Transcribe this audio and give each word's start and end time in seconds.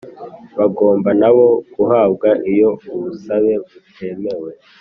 bagomba 0.57 1.09
nab 1.19 1.37
o 1.47 1.49
guhabwa 1.75 2.29
Iyo 2.51 2.69
ubusabe 2.93 3.53
butemewe 3.67 4.51